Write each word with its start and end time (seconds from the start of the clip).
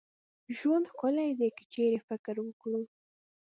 ژوند 0.57 0.85
ښکلې 0.93 1.29
دي 1.39 1.49
که 1.57 1.63
چيري 1.73 1.99
فکر 2.07 2.35
وکړو 2.41 2.81